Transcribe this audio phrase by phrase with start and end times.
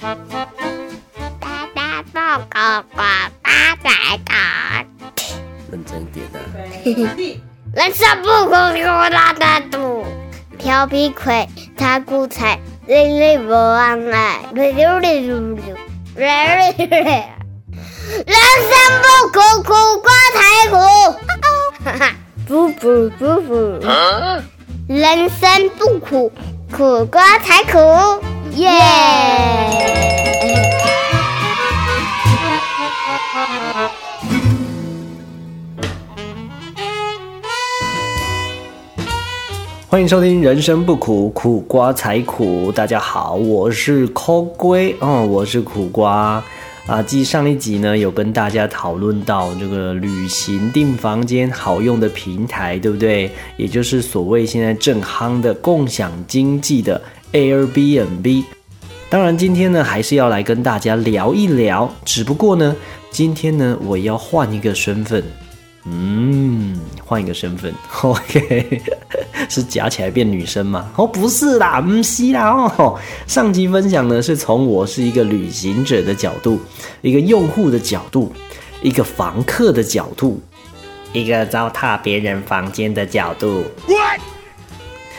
[0.00, 0.16] 大
[1.74, 3.02] 大报告呱
[3.42, 3.90] 大仔
[4.24, 4.86] 大，
[5.70, 7.12] 认真一点啊！
[7.74, 10.06] 人生不苦苦大大肚，
[10.58, 15.76] 调皮鬼他骨彩，累累不忘爱，溜溜溜溜溜，
[16.16, 16.26] 溜
[16.78, 17.04] 溜溜。
[18.26, 18.34] 人
[18.70, 18.72] 生
[19.02, 20.40] 不苦苦瓜才
[20.70, 20.76] 苦，
[21.84, 22.14] 哈哈，
[22.48, 23.54] 不不不不，
[24.88, 26.32] 人生不苦
[26.72, 27.78] 苦瓜才苦，
[28.56, 28.68] 耶！
[39.88, 42.70] 欢迎收听《人生不苦，苦瓜才苦》。
[42.72, 46.42] 大家好，我是抠龟哦，我是苦瓜
[46.86, 47.02] 啊。
[47.02, 53.30] 继上一集呢，有跟大家讨论到这个旅行订房间好用的平台，对不对？
[53.56, 57.00] 也就是所谓现在正夯的共享经济的
[57.32, 58.44] Airbnb。
[59.08, 62.76] 当然，今天呢还是要来跟大家聊一聊，只不过呢，
[63.10, 65.22] 今天呢我要换一个身份。
[65.84, 68.82] 嗯，换一个身份， OK，
[69.48, 70.90] 是夹起来变女生吗？
[70.94, 73.00] 哦，不是啦，唔是啦哦。
[73.26, 76.60] 上集分享呢，是从我是一个旅行者的角度，
[77.00, 78.30] 一个用户的角度，
[78.82, 80.38] 一个房客的角度，
[81.14, 83.64] 一个糟蹋别人房间的角度。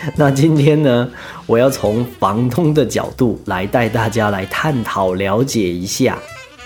[0.15, 1.09] 那今天呢，
[1.45, 6.17] 我要从房东的角度来带大家来探讨了解一下。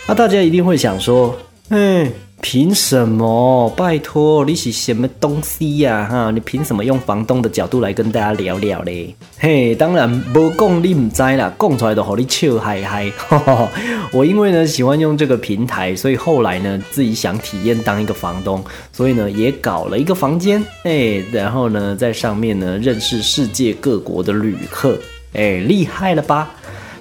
[0.08, 1.36] 那大家一定会想说，
[1.70, 2.12] 嗯。
[2.48, 3.68] 凭什么？
[3.76, 6.08] 拜托，你是什么东西呀？
[6.08, 9.16] 哈，你凭什么用房东的角度来跟大家聊聊嘞？
[9.40, 13.12] 嘿，当然不讲你唔知啦，讲出来都好你笑嗨嗨。
[14.14, 25.00] 我因为呢喜欢用这个平台，所以后来呢自己想体验当一个房东，所以呢也搞了一个房间，哎，然后呢在上面呢认识世界各国的旅客，
[25.34, 26.52] 哎，厉害了吧？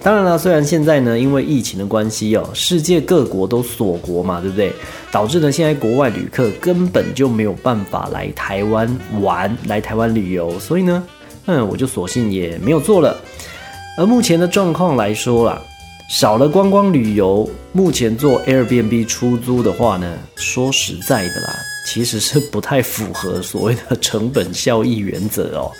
[0.04, 4.70] 当然了，虽然现在呢，因为疫情的关系哦，世界各国都锁国嘛，对不对？
[5.10, 8.86] 导致呢，现在国外旅客根本就没有办法来台湾
[9.22, 11.02] 玩，来台湾旅游，所以呢，
[11.46, 13.16] 嗯，我就索性也没有做了。
[13.96, 15.58] 而目前的状况来说啦，
[16.10, 21.56] 少了观光旅游，目前做 Airbnb 出租的话呢，说实在的啦，
[21.86, 25.72] 其实是不太符合所谓的成本效益原则哦。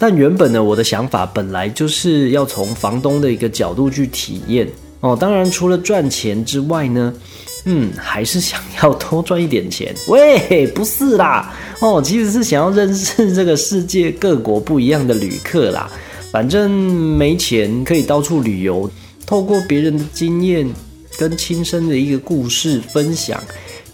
[0.00, 4.66] 但原本呢，我的想法本来就是要从房东的一个角度去体验
[5.00, 5.14] 哦。
[5.14, 7.12] 当然，除了赚钱之外呢，
[7.66, 9.94] 嗯，还是想要多赚一点钱。
[10.08, 11.52] 喂，不是啦，
[11.82, 15.86] 哦，其实是想要认识这个世界各国不一样的旅客啦。
[16.32, 18.90] 反正没钱可以到处旅游，
[19.26, 20.66] 透过别人的经验
[21.18, 23.38] 跟亲身的一个故事分享。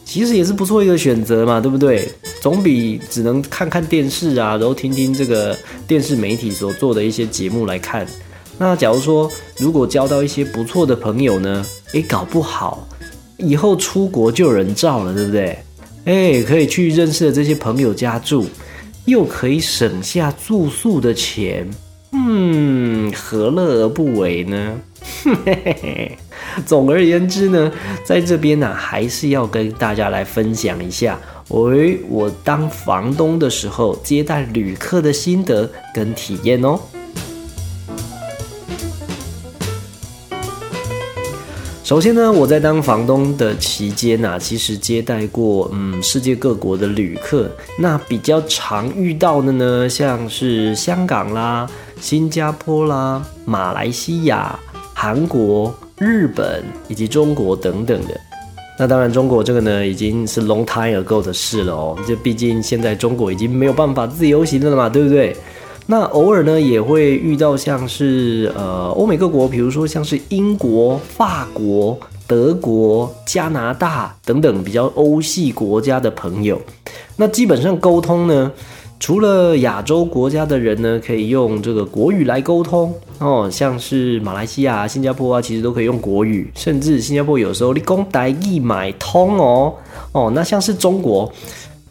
[0.06, 2.08] 其实也是不错一个选择嘛，对不对？
[2.40, 5.54] 总比只能看看电视啊，然后听听这个
[5.86, 8.06] 电视媒体所做的一些节目来看。
[8.56, 12.88] 那假如说如果交到一些不错的朋友呢，诶，搞不好
[13.36, 15.58] 以后出国就有人照了，对不对？
[16.04, 18.46] 诶，可以去认识的这些朋友家住，
[19.06, 21.68] 又可以省下住宿的钱，
[22.12, 24.78] 嗯，何乐而不为呢？
[25.24, 26.18] 嘿嘿嘿。
[26.64, 27.70] 总而言之呢，
[28.04, 31.18] 在这边呢，还是要跟大家来分享一下，
[31.48, 36.78] 喂，我当房东的时候接待旅客的心得跟体验哦。
[41.84, 51.68] 首先呢，我在当房东的期间呢，其实接待过嗯世界各国的旅客，那比较常遇到的呢，像是香港啦、
[52.00, 54.58] 新加坡啦、马来西亚、
[54.98, 55.72] 韩国。
[55.98, 58.20] 日本以及中国等等的，
[58.78, 61.96] 那当然中国这个呢已经是 long time ago 的事了哦。
[62.06, 65.34] 这毕竟现在中国已经没有办法自由行了嘛，对不对？
[65.86, 76.60] 那偶尔呢也会遇到像是呃欧美各国，比如说像是英国、法国、德国、加拿大等等比较欧系国家的朋友。
[77.16, 78.52] 那基本上沟通呢。
[78.98, 89.74] 除了亚洲国家的人呢，可以用这个国语来沟通哦，像是马来西亚、新加坡啊，其实都可以用国语，甚至新加坡有时候你讲台语买通哦
[90.12, 91.30] 哦，那像是中国，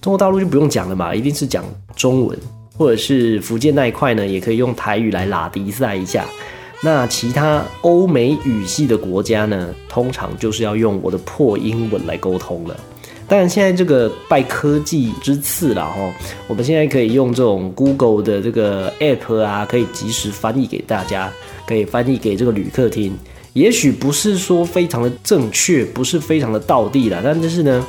[0.01, 1.63] 中国大陆就不用讲了嘛，一定是讲
[1.95, 2.37] 中文，
[2.75, 6.25] 或者是福建那一块呢，也可以用台语来拉迪赛一下。
[6.81, 12.75] 那其他欧美语系的国家呢，通常就是要用我的破英文来沟通了。
[13.27, 16.13] 当然，现在这个拜科技之赐了哈，
[16.47, 21.31] 我们现在可以用这种 Google 的这个 App 啊，可以及时翻译给大家，
[21.67, 23.17] 可以翻译给这个旅客听。
[23.53, 27.85] 也许不是说非常的正确，不是非常的道地了，但就是呢，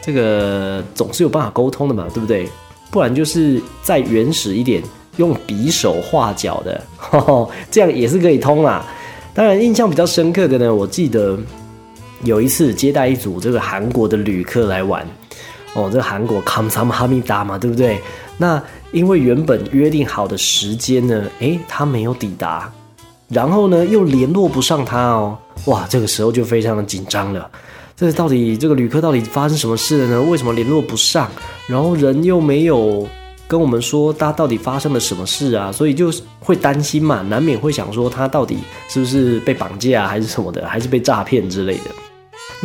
[0.00, 2.48] 这个总是有办法沟通的嘛，对不对？
[2.90, 4.82] 不然就是再原始一点，
[5.18, 6.82] 用比手画脚的，
[7.70, 8.84] 这样也是可以通啦。
[9.32, 11.38] 当然，印象比较深刻的呢，我记得
[12.22, 15.06] 有一次接待一组这个韩国的旅客来玩，
[15.74, 18.00] 哦，这个韩国 Come Some h a m i d a 嘛，对不对？
[18.38, 22.70] 那因为原本约定好的时间呢，诶，他没有抵达，
[23.28, 25.36] 然后呢又联络不上他哦，
[25.66, 27.50] 哇，这个时候就非常的紧张了。
[27.96, 30.22] 这到底这个旅客到底发生什么事了呢？
[30.22, 31.28] 为什么联络不上？
[31.66, 33.06] 然后人又没有
[33.46, 35.70] 跟我们说他到底发生了什么事啊？
[35.70, 38.58] 所以就会担心嘛，难免会想说他到底
[38.88, 41.90] 是不是被绑架还是什么的，还是被诈骗之类的。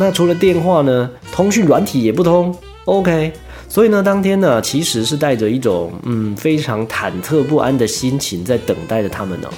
[0.00, 2.56] 那除了电话呢，通讯软体也不通。
[2.84, 3.32] OK，
[3.68, 9.48] 所以呢，当天呢，其实是带着一种嗯非常忐忑不安的心情在等待着他们呢。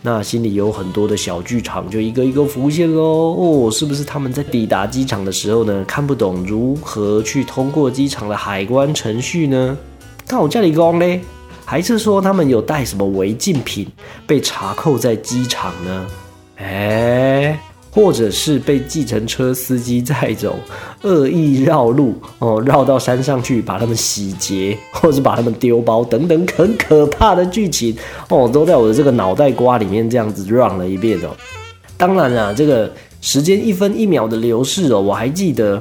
[0.00, 3.36] 那心里有很多的小剧场，就一个一个浮现喽。
[3.38, 9.78] 哦，是不是他们在抵达机场的时候呢，看不懂如何去通过机场的海关程序呢？
[10.26, 11.20] 看我叫你讲嘞，
[11.64, 13.86] 还是说他们有带什么违禁品
[14.26, 16.06] 被查扣在机场呢？
[16.56, 17.60] 哎。
[17.94, 20.58] 或者是被计程车司机载走，
[21.02, 27.94] 恶意绕路哦，绕到山上去把他们洗劫， 或者是把他们丢包等等很可怕的剧情
[28.30, 31.36] 哦，都在我的这个脑袋瓜里面这样子 run 了一遍哦。
[31.98, 32.90] 当然啦，这个
[33.20, 35.80] 时间一分一秒的流逝哦，我还记得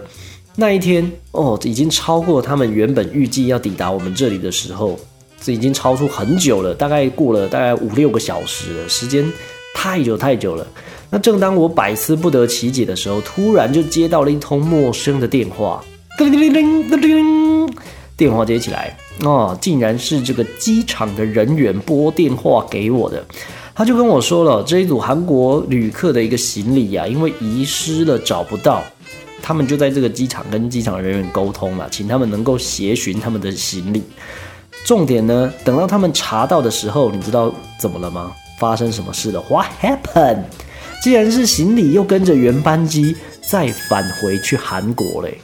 [0.57, 4.99] 那一天哦，已经超过他们原本预计要抵达我们这里的时候，
[5.41, 9.25] 这已经超出很久了，大概过了大概五六个小时了，时间
[9.73, 10.67] 太久太久了。
[11.13, 15.83] 那正当我百思不得其解的时候，突然就接到了一通陌生的电话，
[16.17, 17.73] 叮铃铃铃铃，
[18.15, 23.21] 电话接起来，哦，竟然是这个机场的人员拨电话给我的，
[23.75, 28.81] 他就跟我说了，这一组韩国旅客的一个行李呀，因为遗失了找不到，
[29.41, 34.01] 他们就在这个机场跟机场人员沟通了，请他们能够协寻他们的行李。
[34.85, 38.31] 重点呢，等到他们查到的时候，你知道怎么了吗？
[38.57, 40.43] 发生什么事了？What happened？
[41.01, 43.15] 既然是行李，又跟着原班机
[43.49, 45.37] 再返回去韩国嘞，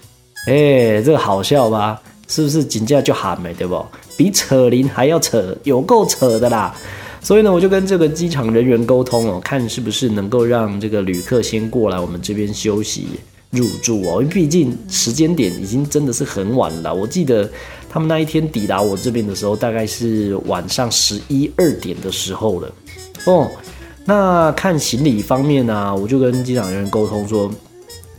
[0.47, 1.99] 哎，这个好笑吧？
[2.27, 3.83] 是不是紧接着就喊没对不？
[4.17, 6.75] 比扯铃还要扯，有够扯的啦！
[7.21, 13.07] 所以呢，我就跟这个机场人员沟通哦，看是不是能够让这个旅客先过来我们这边休息
[13.49, 16.93] 入住哦，因为毕竟时间点已经真的是很晚了。
[16.93, 17.49] 我记得
[17.89, 22.71] 他们那一天抵达我这边的时候，大概是晚上十一二点的时候了
[23.25, 23.49] 哦。
[24.09, 27.51] 那看行李方面呢，我就跟机场人员沟通说，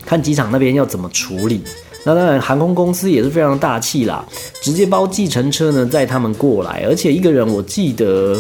[0.05, 1.63] 看机场那边要怎么处理。
[2.05, 4.23] 那当然，航空公司也是非常大气啦，
[4.61, 8.39] 直接包计程车呢载他们过来，而且一个人我记得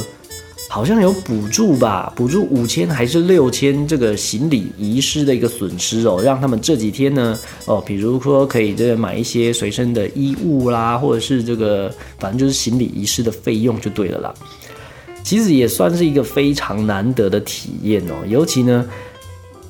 [0.69, 14.35] 好像有补助吧，补助五千还是六千这个行李遗失的一个损失哦，让他们这几天呢哦，比如说可以这买一些随身的衣物啦，或者是这个反正就是行李遗失的费用就对了啦。
[15.23, 18.87] 其实也算是一个非常难得的体验哦，尤其呢，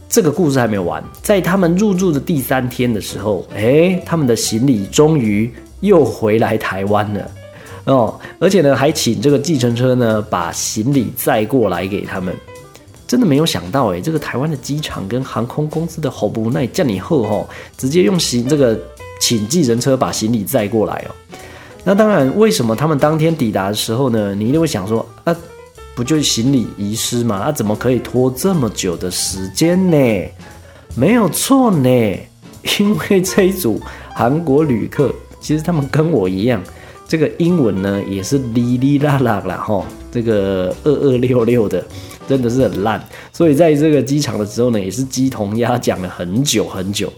[0.09, 7.31] 这个故事还没有完，在他们入住的第三天的时候，哎，他们的行李终于又回来台湾了。
[7.85, 12.35] 哦，而且呢，还请这个计程车呢把行李载过来给他们，
[13.07, 18.79] 真的没有想到哎，这个台湾的机场跟航空公司的好不耐叫你后吼，直接用行这个
[19.19, 21.11] 请计程车把行李载过来哦。
[21.89, 24.35] 那当然，为什么他们当天抵达的时候呢？
[24.35, 25.35] 你一定会想说，啊，
[25.95, 27.41] 不就是行李遗失吗？
[27.43, 29.97] 那，怎么可以拖这么久的时间呢？
[30.95, 31.89] 没有错呢，
[32.79, 33.81] 因为这一组
[34.13, 36.63] 韩国旅客，其实他们跟我一样，
[37.09, 41.83] 这个英文呢也是哩哩啦啦啦哈，这个二二六六的，
[42.29, 43.03] 真的是很烂。
[43.33, 47.11] 所以在这个机场的时候呢，也是鸡同鸭讲了很久很久。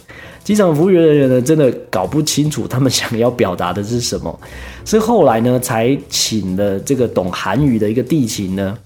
[0.44, 4.40] 机场服务员人员呢，真的搞不清楚他们想要表达的是什么，
[4.84, 8.78] 是后来呢才请了这个懂韩语的一个地勤呢，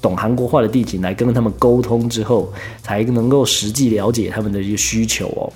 [0.00, 2.52] 懂韩国话的地勤来跟他们沟通之后，
[2.82, 5.52] 才能够实际了解他们的一个需求哦，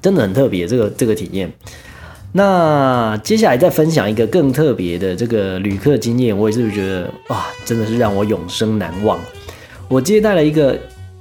[0.00, 1.52] 真的很特别这个这个体验。
[2.32, 9.18] 那接下来再分享一个更特别的这个旅客经验，我也是觉得哇，真的是让我永生难忘。
[9.88, 10.78] 我接待了一个。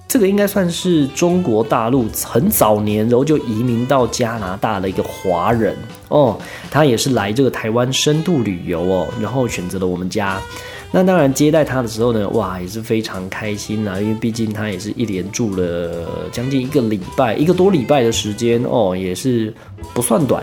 [0.09, 5.75] 这个应该算是中国大陆很早年然后就移民到加拿大的一个华人
[6.07, 6.39] 哦，
[6.71, 10.39] 他也是来这个台湾深度旅游哦，然后选择了我们家。
[10.91, 19.53] 那当然接待他的时候呢，哇，也是非常开心啊，因为毕竟他也是一连住了将近一个礼拜，一个多礼拜的时间哦，也是
[19.93, 20.41] 不算短。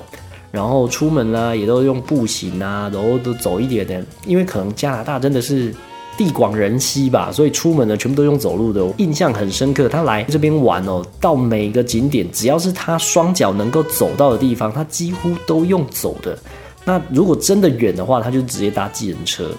[0.54, 5.74] 然后出门呢，也都用步行啊，然后都走一点点，因为可能加拿大真的是。
[6.16, 9.88] 地广人稀吧，所以出门呢全部都用走路的，印象很深刻。
[9.88, 16.38] 他来这边玩哦，到每个景点，只要是他双脚能够走到的地方，他几乎都用走的。
[16.84, 19.50] 那如果真的远的话，他就直接搭计程车。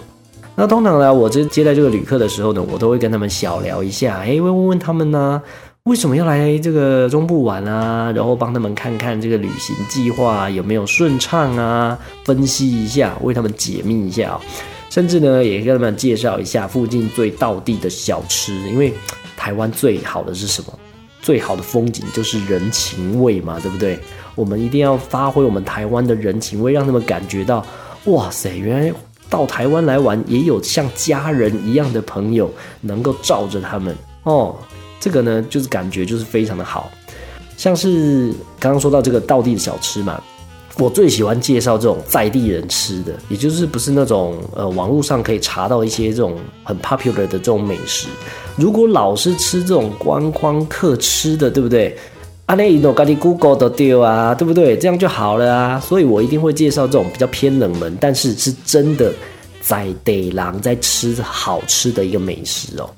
[0.54, 5.42] 那通常呢，我这接待这个旅客的时候呢，我都会跟他们小聊一下，哎，会问问他们呢，
[5.86, 8.10] 为什么要来这个中部玩啊？
[8.10, 14.36] 然后帮他们看看这个旅行计划有没有顺畅啊，分析一下，为他们解密一下，
[14.90, 18.92] 甚至呢，也跟他们介绍一下附近最道地的小吃，因为
[19.36, 20.76] 台湾最好的是什么？
[21.22, 23.96] 最好的风景就是人情味嘛，对不对？
[24.34, 27.64] 我们一定要发挥我们台湾的人情味，让他们感觉到，
[28.06, 28.92] 哇塞，原来。
[29.28, 32.48] 到台湾来玩，也有像家人一样的朋友
[32.80, 34.54] 能够罩着他们哦。
[35.06, 36.90] 这个呢，就是感觉就是非常的好。
[37.56, 40.20] 像是刚刚说到这个道地的小吃嘛，
[40.78, 48.08] 我最喜欢介绍这种在地人吃的，也就是不是那种呃网络上可以查到一些这种很 popular 的这种美食。
[48.56, 51.96] 如果老是吃这种观光客吃的，对不对？
[52.46, 54.76] 阿内伊诺咖喱 Google 都丢啊，对不对？
[54.76, 55.78] 这样就好了啊。
[55.78, 59.12] 所以我一定会介绍这种比较偏冷门，但是是真的
[59.60, 62.90] 在地狼在吃好吃的一个美食哦。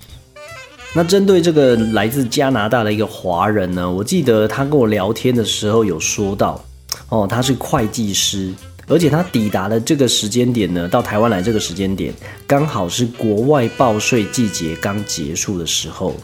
[0.94, 6.62] 那针对这个来自加拿大的一个华人呢，我记得他跟我聊天的时候有说到，
[7.08, 8.52] 哦，他是会计师，
[8.88, 12.12] 而且他抵达的这个时间点呢，到台湾来这个时间点，
[12.46, 16.14] 刚好是国外报税季节刚结束的时候。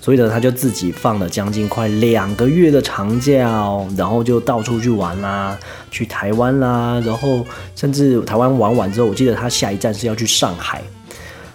[0.00, 5.58] 所以呢，他就自己放了将近快两个月的长假哦，然后就到处去玩啦，
[5.90, 7.44] 去台湾啦，然后
[7.74, 10.82] 甚至台湾玩完之后，我记得他下一站是要去上海。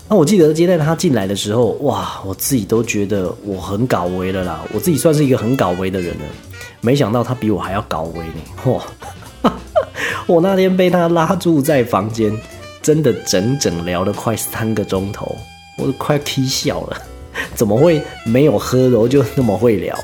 [0.10, 6.25] 那我记得接待他进来的时候，哇，我自己都觉得我很搞维了啦，我自己算是一个很搞维的人了。
[6.82, 8.72] 没想到他比我还要搞维呢，
[9.44, 9.51] 哇！
[10.25, 12.36] 我那天被他拉住在房间，
[12.82, 15.36] 真的整整聊了快三个钟头，
[15.78, 16.98] 我都快踢笑了。
[17.54, 19.96] 怎么会没有喝，然后就那么会聊？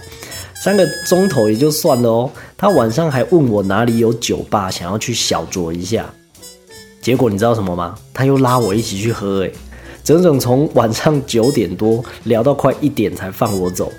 [0.63, 2.29] 三个钟头也就算了哦。
[2.55, 6.05] 他晚上还问我哪里有酒吧，想要去小酌一下。
[7.01, 7.95] 结果你知道什么吗？
[8.13, 9.53] 他又拉我一起去喝，诶，
[10.05, 13.91] 整整从晚上九点多聊到快一点才放我走。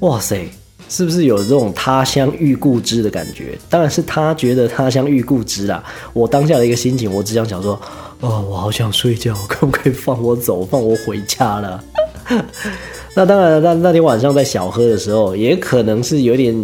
[0.00, 0.46] 哇塞，
[0.90, 3.58] 是不是有这种他乡遇故知的感觉？
[3.70, 5.82] 当然是他觉得他乡遇故知啦。
[6.12, 7.80] 我当下的一个心情，我只想想说，
[8.20, 11.82] 哦，我好想睡觉， 可不可以放我走，放我回家了？
[13.16, 16.54] 那当然，那那天晚上在小喝的时候，也可能是有点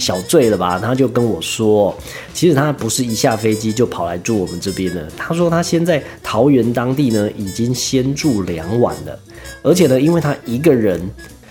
[0.00, 0.78] 小醉了吧。
[0.78, 1.94] 他就跟我说，
[2.32, 5.06] 其实他不是一下飞机就跑来住我们这边的。
[5.16, 9.16] 他说他先在桃园当地呢，已经先住两晚了。
[9.62, 10.98] 而且呢，因为他一个人，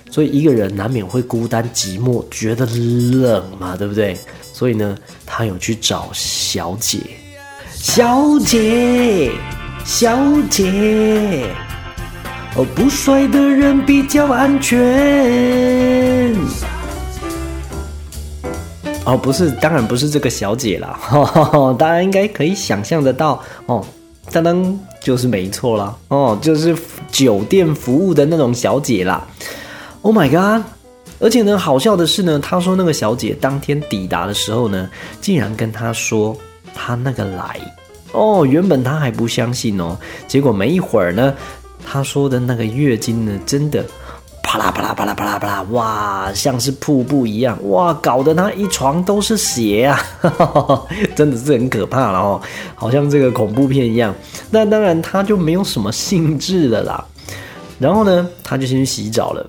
[0.09, 4.17] 所以一个人难免会孤单寂寞，觉得冷嘛，对不对？
[4.51, 6.99] 所以呢，他有去找小姐，
[7.73, 9.31] 小姐，
[9.85, 10.17] 小
[10.49, 11.45] 姐。
[12.55, 16.35] 哦，不帅的人比较安全。
[19.09, 20.99] 哦，不是，当然不是这个小姐啦，
[21.79, 23.83] 大家应该可以想象得到哦。
[24.31, 26.75] 当当就是没错啦，哦，就是
[27.11, 29.25] 酒店服务的那种小姐啦。
[30.03, 30.63] Oh my god！
[31.19, 34.87] 而且呢，好笑的是呢，他说那个小姐当天抵达的时候呢，
[35.19, 36.37] 竟然跟他说
[36.75, 37.59] 他那个来。
[38.11, 39.97] 哦，原本他还不相信哦，
[40.27, 41.33] 结果没一会儿呢。
[41.91, 43.83] 他说的那个月经呢，真的
[44.49, 50.03] 啪啦啪啦啪啦啪啦啪啦，哇，像是瀑布一样，哇，搞得他一床都是血啊，
[51.15, 52.41] 真的是很可怕了哦，
[52.73, 54.11] 好像这个恐怖片一样。
[54.49, 57.05] 那当然他就没有什么兴致了啦。
[57.77, 59.47] 然后呢，他就先去洗澡了。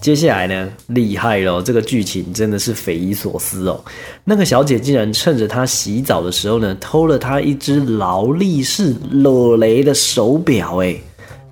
[0.00, 3.84] 接下来呢，厉害了，这个剧情真的是匪夷所思哦。
[4.22, 10.94] 那个小姐竟然趁着他洗澡的时候呢，偷了他一只劳力士裸雷的手表，哎。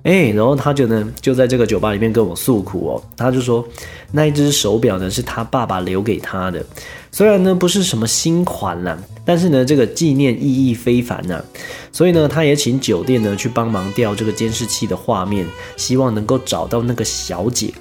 [0.07, 3.03] 哎，然后他就呢，就在这个酒吧里面跟我诉苦哦。
[3.17, 3.67] 他就说，
[4.09, 6.65] 那一只手表呢是他爸爸留给他的，
[7.11, 11.43] 虽然呢不是什么新款啦，但是呢这个纪念意义非凡呐。
[11.91, 15.45] 所以呢，他也请酒店呢去帮忙调这个监视器的画面，
[15.75, 17.73] 希望能够找到那个小姐。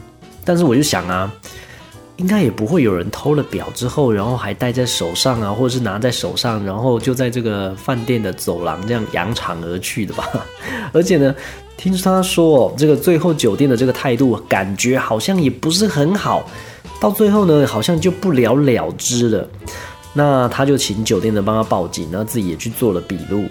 [0.45, 1.33] 但是我就想啊，
[2.17, 10.29] 应该也不会有人偷了表之后，然后还戴在手上啊，或者是拿在手上，然后就在这个饭店的走廊这样扬长而去的吧？
[10.93, 11.33] 而且呢。
[11.77, 16.49] 听他说，这个最后酒店的这个态度，感觉好像也不是很好。
[16.99, 19.47] 到最后呢，好像就不了了之了。
[20.15, 23.45] 那他就请酒店的帮他报警，然后自己也去做了笔录。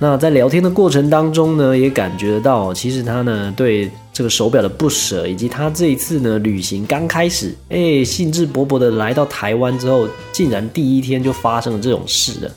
[0.00, 12.50] 那在聊天的过程当中呢，也感觉到其实他呢对这个手表的不舍，以及他这一次呢旅行刚开始，哎，兴致勃勃的来到台湾之后，竟然第一天就发生了这种事了。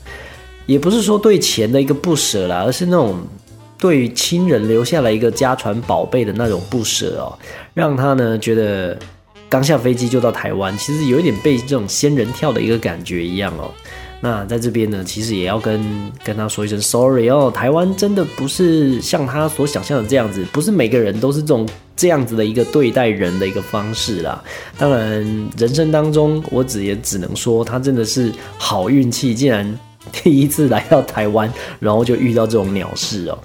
[0.66, 3.16] 也不是说对钱的一个不舍啦，而是那种。
[3.78, 7.38] 对亲人留下了一个家传宝贝的那种不舍哦，
[7.74, 8.98] 让他呢觉得
[9.48, 13.70] 刚下飞机就到台湾，其实有一点被这种仙人跳的一个感觉一样哦。
[14.18, 17.52] 那在这边呢，其实也要跟跟他说一声 sorry 哦。
[17.54, 24.42] 台湾真的不是像他所想象的这样子，不是每个人都是这种这样子的一个对待人的一个方式啦。
[24.78, 25.22] 当然，
[25.58, 29.78] 人生当中我只也只能说，他真的是好运气，竟然
[30.12, 33.38] 第一次来到台湾，然后就遇到这种鸟事哦。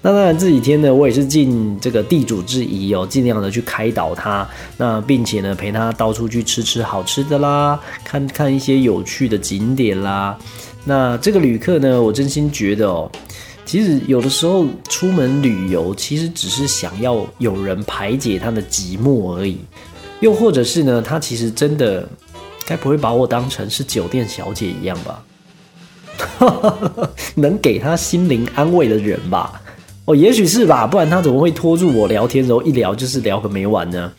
[0.00, 10.38] 那当然这几天呢，我也是尽这个地主之谊哦，尽量的去开导他，那并且呢陪他到处去吃吃好吃的啦，看看一些有趣的景点啦。
[10.84, 13.10] 那这个旅客呢，我真心觉得哦，
[13.64, 19.58] 其实有的时候出门旅游，其实只是想要有人排解他的寂寞而已，
[20.20, 22.08] 又或者是呢，他其实真的
[22.64, 25.20] 该不会把我当成是酒店小姐一样吧？
[27.36, 29.60] 能给他心灵安慰的人吧？
[30.04, 34.10] 哦，也许是吧，不然他怎么会拖住我聊天，然后一聊就是聊个没完呢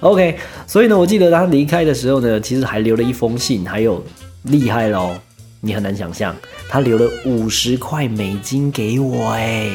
[0.00, 4.04] ？OK，所以呢，我记得他离开的时候呢，其实还留了一封信，还有
[4.42, 5.12] 厉害喽，
[5.60, 6.36] 你很难想象，
[6.68, 9.70] 他留了五十块美金给我，哎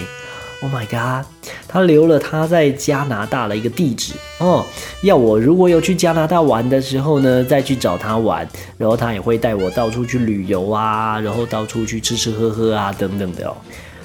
[0.63, 1.27] ，Oh my god，
[1.67, 4.65] 他留了他在加拿大的一个地址哦，
[5.03, 13.55] 要我如果有去加拿大玩的时候呢，再去找他玩，然后他也会带我到处去旅游啊，然后到处去吃吃喝喝啊，等等的哦，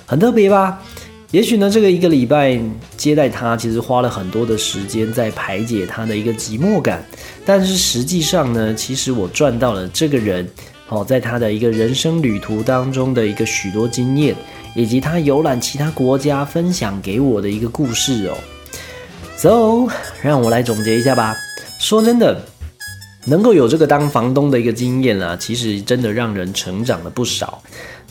[0.04, 0.78] 很特别吧？
[1.30, 2.58] 也许呢，这个一个礼拜
[2.96, 7.04] 接待他，其实花了很多的时间在排解他的一个寂寞感。
[7.44, 10.48] 但是实际上呢，其实我赚到了这个人，
[10.88, 14.34] 哦，在他的一个人生旅途当中的一个许多经验，
[14.78, 18.38] 以及他游览其他国家分享给我的一个故事哦。
[19.36, 19.92] So，
[20.22, 21.34] 让我来总结一下吧。
[21.80, 22.40] 说真的，
[23.24, 27.60] 能够有这个当房东的一个经验啊，其实真的让人成长了不少。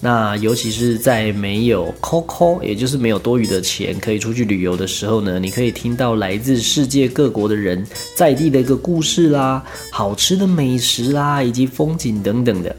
[0.02, 12.76] 那尤其是在没有 COCO，也就是没有多余的钱可以出去旅游的时候呢，你可以听到来自世界各国的人在地的一个故事啦，好吃的美食啦，以及风景等等的。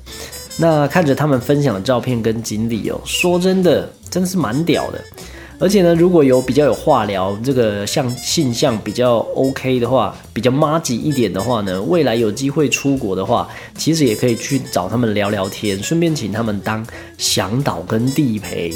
[0.59, 5.01] 那看着他们分享的照片跟经历哦，说真的，真的是蛮屌的。
[5.61, 18.73] 而且呢，如果有比较有话聊，这个像性向比较 OK 的话，比较妈吉一点的话呢，未来有机会出国的话，其实也可以去找他们聊聊天，顺便请他们当向导跟地陪。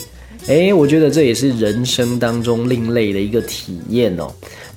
[0.49, 4.29] 诶，我觉得这也是人生当中另类的一个体验哦。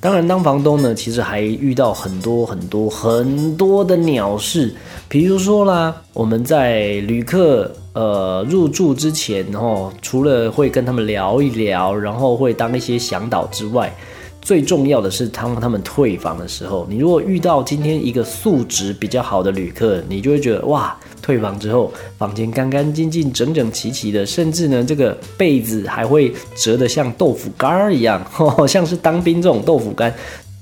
[0.06, 4.72] 当然，当房东呢，其实还遇到很多很多很多的鸟事，
[5.10, 7.72] 比如说啦，我们在旅客。
[7.94, 13.96] 呃，入住之前，然后除了会跟他们聊一聊，然后会当一些向导之外，
[14.41, 20.94] 最重要的是当他们退房的时候，你如果遇到今天一个素质比较好的旅客，你就会觉得哇，
[21.26, 28.24] 退房之后房间干干净净、整整齐齐的，甚至呢这个被子还会折得像豆腐干儿一样，
[28.68, 30.14] 像是当兵这种豆腐干。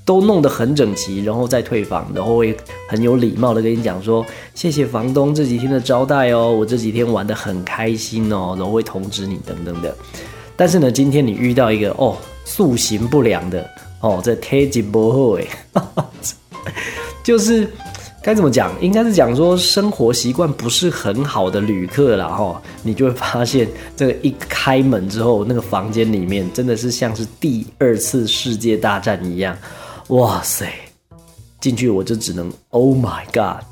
[0.06, 2.54] 都弄得很整齐，然后再退房，然后会
[2.86, 4.22] 很有礼貌的跟你讲说，
[4.54, 9.96] 谢谢房东这几天的招待哦，我这几天玩的很开心哦，然后会通知你等等的。
[10.56, 13.66] 但是呢，今天你遇到一个哦，塑形不良的
[14.00, 15.46] 哦，这太级不好哎，
[17.24, 17.66] 就是
[18.24, 29.54] 该怎么讲，应该是讲说生活习惯不是很好的旅客了哈，你就会发现这个一开门之后，那个房间里面真的是像是第二次世界大战一样。
[30.08, 30.72] 哇塞，
[31.60, 33.62] 进去我就只能 Oh my God，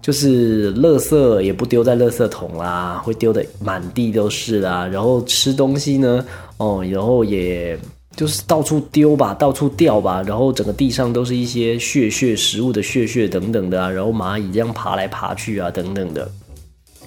[0.00, 4.86] 就是垃圾也不丢在垃圾桶啦，会丢的满地都是啦。
[4.86, 6.24] 然后吃东西呢，
[6.56, 7.78] 哦，然后也
[8.14, 16.30] 就是到处丢吧，到处掉吧，然后整个地上都是一些血血食物的血血等等的啊，然后蚂蚁这样爬来爬去啊等等的，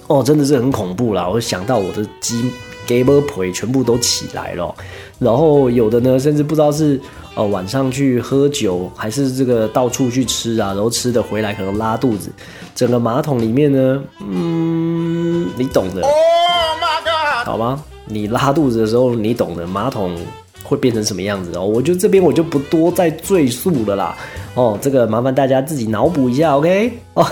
[0.06, 1.28] 哦，真的是很恐怖啦！
[1.28, 2.50] 我想到我的鸡
[2.86, 4.74] g a b e 腿全部都起来了，
[5.18, 7.00] 然后有的呢，甚至不知道是。
[7.36, 10.68] 哦，晚上去喝酒，还是这个到处去吃啊？
[10.68, 12.30] 然后吃的回来可能拉肚子，
[12.74, 16.00] 整个马桶里面呢，嗯，你懂的。
[16.00, 16.10] Oh
[16.80, 17.44] my god！
[17.44, 17.84] 好吗？
[18.06, 20.16] 你拉肚子的时候，你懂的，马桶
[20.66, 21.64] 会变成什么样子哦？
[21.64, 24.16] 我就这边我就不多再赘述了啦。
[24.54, 26.92] 哦，这个麻烦大家自己脑补一下，OK？
[27.14, 27.24] 哦，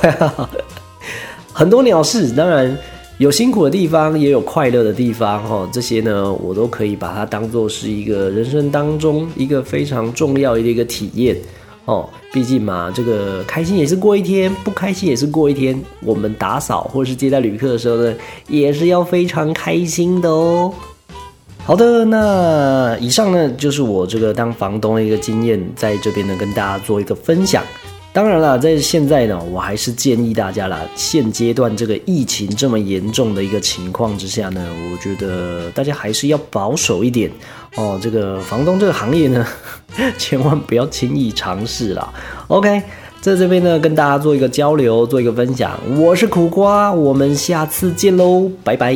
[1.52, 2.76] 很多鸟事，当然。
[3.18, 11.36] 有辛苦的地方，也有快乐的地方，哈，这些呢，我都可以把它当做是一个人生当中一个非常重要的一个体验，
[11.84, 15.80] 哦，毕竟嘛，这个开心也是过一天，不开心也是过一天。
[16.02, 18.12] 我们打扫或是接待旅客的时候呢，
[18.48, 20.74] 也是要非常开心的哦。
[21.66, 27.64] 好的，那以上呢就是我这个当房东的一个经验，在这边呢跟大家做一个分享。
[28.12, 37.30] 当然了，在现在呢，我还是建议大家啦，现阶段这个疫情这么严重的一个情况之下呢，我觉得大家还是要保守一点
[37.76, 37.98] 哦。
[38.00, 39.44] 这个房东这个行业呢，
[40.18, 42.12] 千万不要轻易尝试啦。
[42.48, 42.82] OK，
[43.22, 45.76] 在这边呢，跟大家做一个交流，做一个分享。
[45.96, 48.94] 我是苦瓜，我们下次见喽，拜拜。